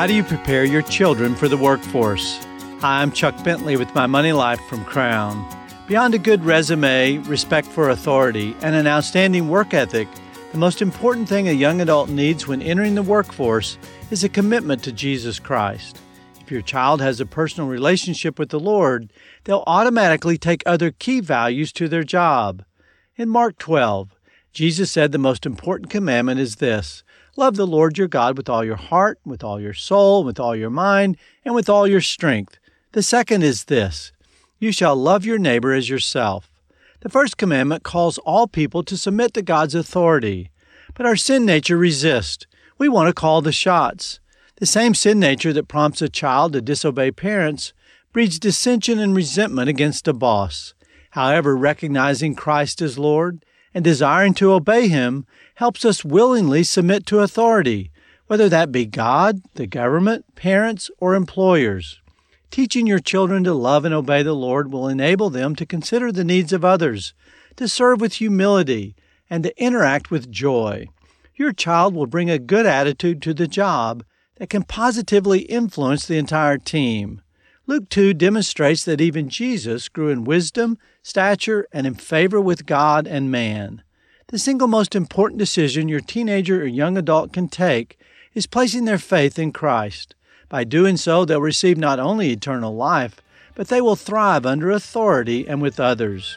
How 0.00 0.06
do 0.06 0.14
you 0.14 0.24
prepare 0.24 0.64
your 0.64 0.80
children 0.80 1.34
for 1.34 1.46
the 1.46 1.58
workforce? 1.58 2.42
Hi, 2.80 3.02
I'm 3.02 3.12
Chuck 3.12 3.44
Bentley 3.44 3.76
with 3.76 3.94
My 3.94 4.06
MoneyLife 4.06 4.66
from 4.66 4.82
Crown. 4.86 5.46
Beyond 5.86 6.14
a 6.14 6.18
good 6.18 6.42
resume, 6.42 7.18
respect 7.18 7.68
for 7.68 7.90
authority, 7.90 8.56
and 8.62 8.74
an 8.74 8.86
outstanding 8.86 9.50
work 9.50 9.74
ethic, 9.74 10.08
the 10.52 10.58
most 10.58 10.80
important 10.80 11.28
thing 11.28 11.48
a 11.48 11.52
young 11.52 11.82
adult 11.82 12.08
needs 12.08 12.46
when 12.46 12.62
entering 12.62 12.94
the 12.94 13.02
workforce 13.02 13.76
is 14.10 14.24
a 14.24 14.30
commitment 14.30 14.82
to 14.84 14.90
Jesus 14.90 15.38
Christ. 15.38 16.00
If 16.40 16.50
your 16.50 16.62
child 16.62 17.02
has 17.02 17.20
a 17.20 17.26
personal 17.26 17.68
relationship 17.68 18.38
with 18.38 18.48
the 18.48 18.58
Lord, 18.58 19.12
they'll 19.44 19.64
automatically 19.66 20.38
take 20.38 20.62
other 20.64 20.92
key 20.92 21.20
values 21.20 21.72
to 21.72 21.88
their 21.88 22.04
job. 22.04 22.64
In 23.16 23.28
Mark 23.28 23.58
12, 23.58 24.16
Jesus 24.52 24.90
said 24.90 25.12
the 25.12 25.18
most 25.18 25.46
important 25.46 25.90
commandment 25.90 26.40
is 26.40 26.56
this 26.56 27.02
Love 27.36 27.56
the 27.56 27.66
Lord 27.66 27.96
your 27.96 28.08
God 28.08 28.36
with 28.36 28.48
all 28.48 28.64
your 28.64 28.76
heart, 28.76 29.20
with 29.24 29.44
all 29.44 29.60
your 29.60 29.74
soul, 29.74 30.24
with 30.24 30.40
all 30.40 30.56
your 30.56 30.70
mind, 30.70 31.16
and 31.44 31.54
with 31.54 31.68
all 31.68 31.86
your 31.86 32.00
strength. 32.00 32.58
The 32.92 33.02
second 33.02 33.42
is 33.42 33.64
this 33.64 34.12
you 34.58 34.72
shall 34.72 34.94
love 34.94 35.24
your 35.24 35.38
neighbor 35.38 35.72
as 35.72 35.88
yourself. 35.88 36.50
The 37.00 37.08
first 37.08 37.38
commandment 37.38 37.82
calls 37.82 38.18
all 38.18 38.46
people 38.46 38.82
to 38.82 38.96
submit 38.96 39.32
to 39.34 39.42
God's 39.42 39.74
authority. 39.74 40.50
But 40.94 41.06
our 41.06 41.16
sin 41.16 41.46
nature 41.46 41.78
resists. 41.78 42.46
We 42.76 42.88
want 42.88 43.08
to 43.08 43.14
call 43.14 43.40
the 43.40 43.52
shots. 43.52 44.20
The 44.56 44.66
same 44.66 44.92
sin 44.92 45.18
nature 45.18 45.54
that 45.54 45.68
prompts 45.68 46.02
a 46.02 46.10
child 46.10 46.52
to 46.52 46.60
disobey 46.60 47.10
parents 47.12 47.72
breeds 48.12 48.38
dissension 48.38 48.98
and 48.98 49.16
resentment 49.16 49.70
against 49.70 50.08
a 50.08 50.12
boss. 50.12 50.74
However, 51.10 51.56
recognizing 51.56 52.34
Christ 52.34 52.82
as 52.82 52.98
Lord 52.98 53.44
and 53.74 53.84
desiring 53.84 54.34
to 54.34 54.52
obey 54.52 54.88
Him 54.88 55.26
helps 55.56 55.84
us 55.84 56.04
willingly 56.04 56.62
submit 56.62 57.06
to 57.06 57.20
authority, 57.20 57.90
whether 58.26 58.48
that 58.48 58.72
be 58.72 58.86
God, 58.86 59.42
the 59.54 59.66
government, 59.66 60.24
parents, 60.34 60.90
or 60.98 61.14
employers. 61.14 62.00
Teaching 62.50 62.86
your 62.86 62.98
children 62.98 63.44
to 63.44 63.54
love 63.54 63.84
and 63.84 63.94
obey 63.94 64.22
the 64.22 64.32
Lord 64.32 64.72
will 64.72 64.88
enable 64.88 65.30
them 65.30 65.54
to 65.56 65.66
consider 65.66 66.10
the 66.10 66.24
needs 66.24 66.52
of 66.52 66.64
others, 66.64 67.14
to 67.56 67.68
serve 67.68 68.00
with 68.00 68.14
humility, 68.14 68.96
and 69.28 69.44
to 69.44 69.62
interact 69.62 70.10
with 70.10 70.30
joy. 70.30 70.86
Your 71.36 71.52
child 71.52 71.94
will 71.94 72.06
bring 72.06 72.28
a 72.28 72.38
good 72.38 72.66
attitude 72.66 73.22
to 73.22 73.32
the 73.32 73.46
job 73.46 74.04
that 74.36 74.50
can 74.50 74.64
positively 74.64 75.40
influence 75.40 76.06
the 76.06 76.18
entire 76.18 76.58
team. 76.58 77.22
Luke 77.70 77.88
2 77.88 78.14
demonstrates 78.14 78.84
that 78.84 79.00
even 79.00 79.28
Jesus 79.28 79.88
grew 79.88 80.08
in 80.08 80.24
wisdom, 80.24 80.76
stature, 81.04 81.68
and 81.72 81.86
in 81.86 81.94
favor 81.94 82.40
with 82.40 82.66
God 82.66 83.06
and 83.06 83.30
man. 83.30 83.84
The 84.26 84.40
single 84.40 84.66
most 84.66 84.96
important 84.96 85.38
decision 85.38 85.88
your 85.88 86.00
teenager 86.00 86.62
or 86.62 86.66
young 86.66 86.98
adult 86.98 87.32
can 87.32 87.46
take 87.46 87.96
is 88.34 88.48
placing 88.48 88.86
their 88.86 88.98
faith 88.98 89.38
in 89.38 89.52
Christ. 89.52 90.16
By 90.48 90.64
doing 90.64 90.96
so, 90.96 91.24
they'll 91.24 91.40
receive 91.40 91.78
not 91.78 92.00
only 92.00 92.32
eternal 92.32 92.74
life, 92.74 93.22
but 93.54 93.68
they 93.68 93.80
will 93.80 93.94
thrive 93.94 94.44
under 94.44 94.72
authority 94.72 95.46
and 95.46 95.62
with 95.62 95.78
others. 95.78 96.36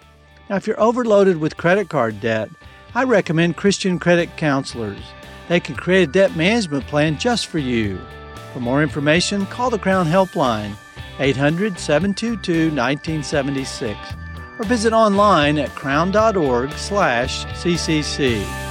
Now, 0.51 0.57
if 0.57 0.67
you're 0.67 0.79
overloaded 0.79 1.37
with 1.37 1.57
credit 1.57 1.89
card 1.89 2.21
debt, 2.21 2.49
I 2.93 3.05
recommend 3.05 3.57
Christian 3.57 3.97
Credit 3.97 4.29
Counselors. 4.37 5.01
They 5.47 5.59
can 5.59 5.73
create 5.73 6.09
a 6.09 6.11
debt 6.11 6.35
management 6.35 6.85
plan 6.85 7.17
just 7.17 7.47
for 7.47 7.57
you. 7.57 7.99
For 8.53 8.59
more 8.59 8.83
information, 8.83 9.47
call 9.47 9.71
the 9.71 9.79
Crown 9.79 10.05
Helpline 10.05 10.75
800 11.19 11.79
722 11.79 12.75
1976 12.75 13.97
or 14.59 14.65
visit 14.65 14.93
online 14.93 15.57
at 15.57 15.73
crown.org/ccc. 15.75 18.62